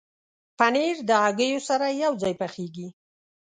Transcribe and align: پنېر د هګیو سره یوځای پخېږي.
پنېر 0.57 0.97
د 1.09 1.11
هګیو 1.23 1.59
سره 1.69 1.85
یوځای 2.03 2.33
پخېږي. 2.41 2.87